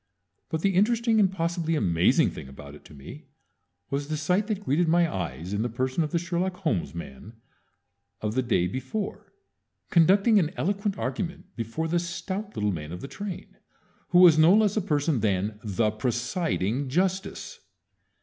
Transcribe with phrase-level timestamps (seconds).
[0.49, 3.27] But the interesting and possibly amazing thing about it to me
[3.91, 7.33] was the sight that greeted my eyes in the person of the Sherlock Holmes man
[8.19, 9.31] of the day before,
[9.91, 13.57] conducting an eloquent argument before the stout little man of the train,
[14.09, 17.59] who was no less a person than the Presiding Justice!